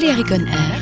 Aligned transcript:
Valérie 0.00 0.24
Conner 0.24 0.79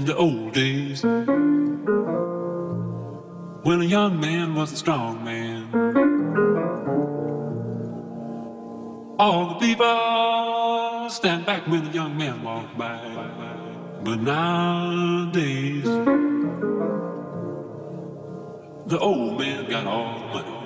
In 0.00 0.06
the 0.06 0.16
old 0.16 0.54
days, 0.54 1.04
when 3.64 3.82
a 3.82 3.84
young 3.84 4.18
man 4.18 4.54
was 4.54 4.72
a 4.72 4.76
strong 4.76 5.22
man, 5.22 5.68
all 9.18 9.48
the 9.48 9.56
people 9.56 11.10
stand 11.10 11.44
back 11.44 11.66
when 11.66 11.84
the 11.84 11.90
young 11.90 12.16
man 12.16 12.42
walked 12.42 12.78
by. 12.78 12.98
But 14.02 14.22
nowadays, 14.22 15.84
the 18.86 18.98
old 18.98 19.38
man 19.38 19.68
got 19.68 19.86
all 19.86 20.18
the 20.18 20.26
money. 20.28 20.59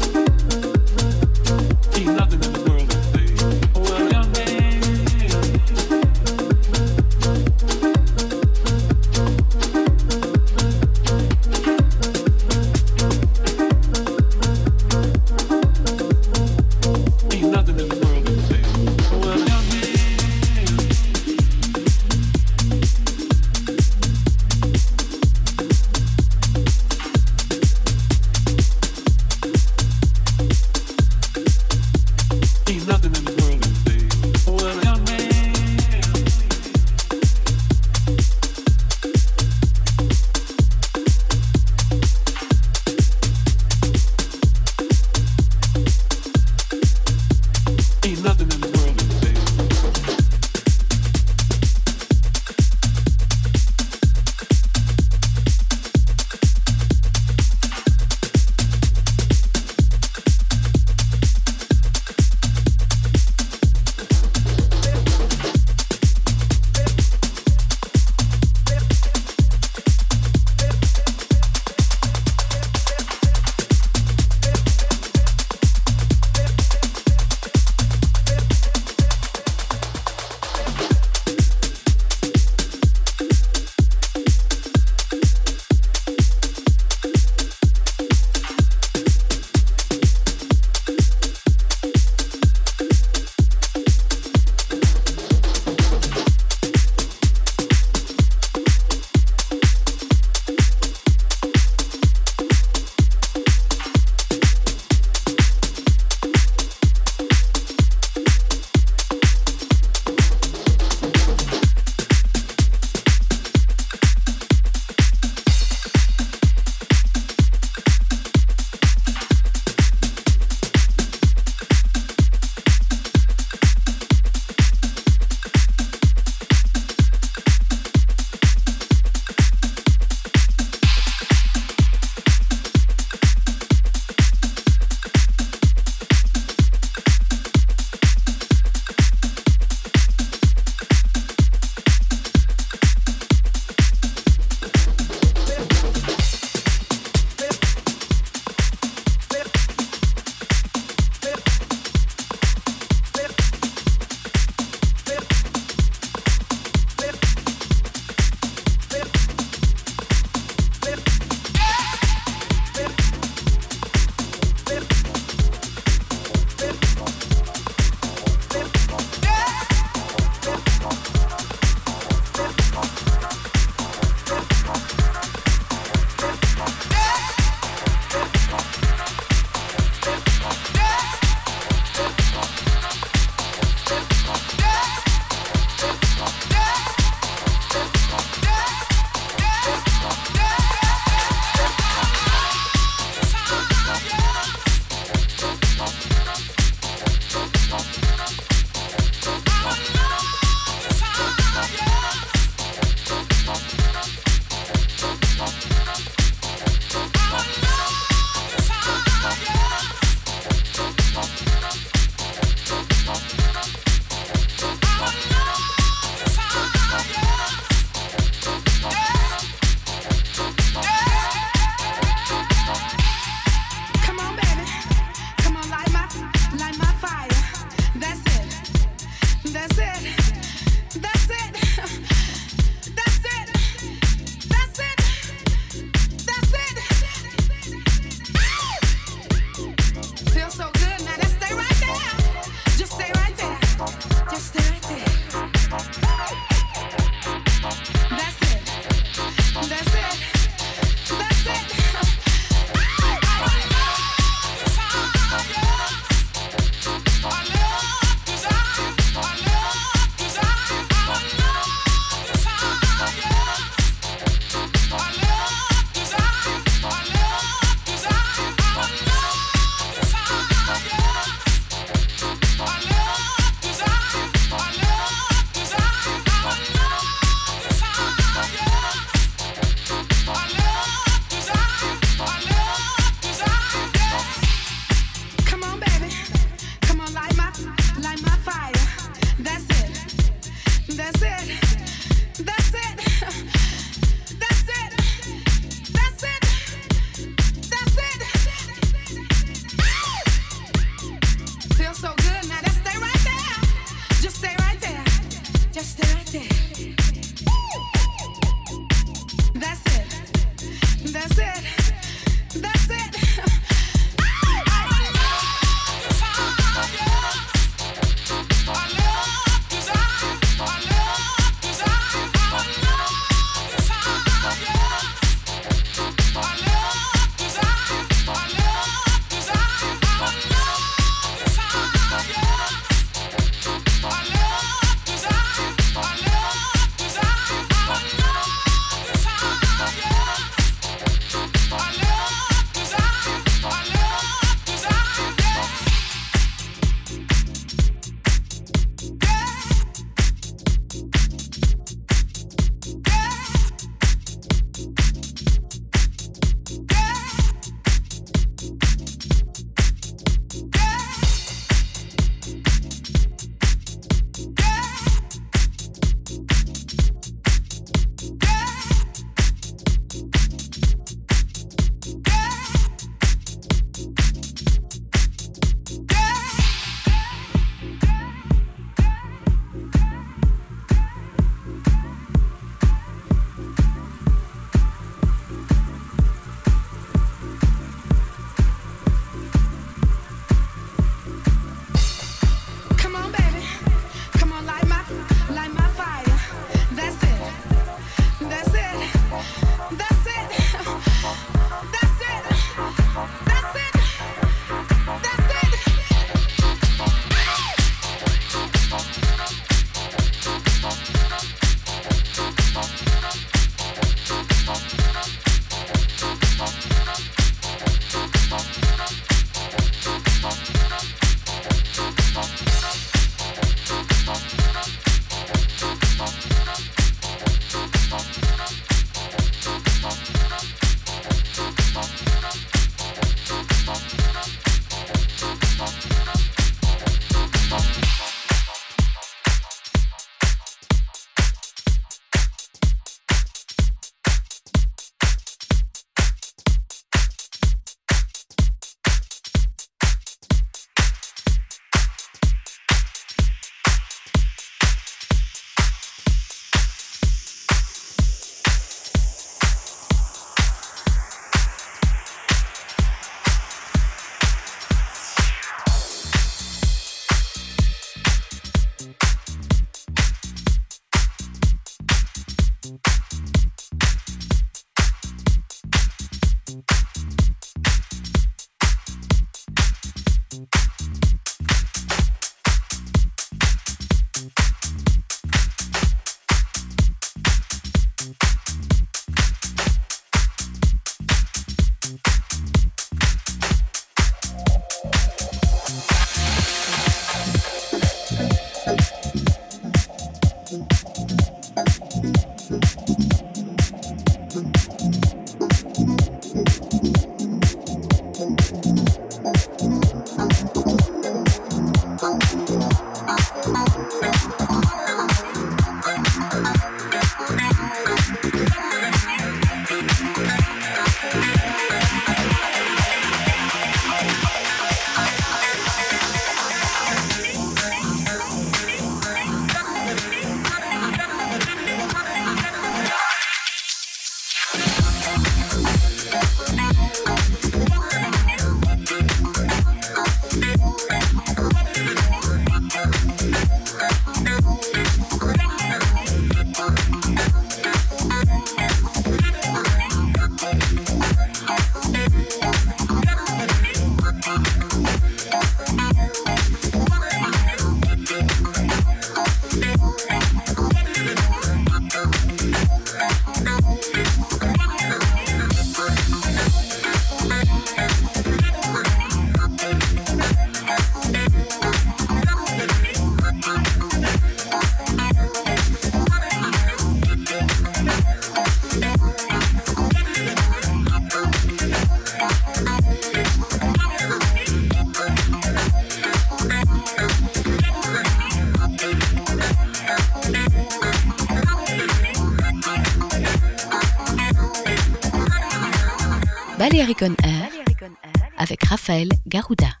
Raphaël 598.91 599.29
Garouda. 599.47 600.00